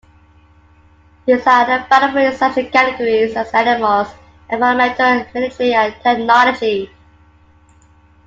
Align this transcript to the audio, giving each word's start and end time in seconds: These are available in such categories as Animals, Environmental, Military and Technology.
These 1.27 1.45
are 1.45 1.77
available 1.91 2.17
in 2.21 2.35
such 2.35 2.55
categories 2.71 3.35
as 3.35 3.53
Animals, 3.53 4.07
Environmental, 4.49 5.23
Military 5.31 5.75
and 5.75 5.93
Technology. 6.01 6.89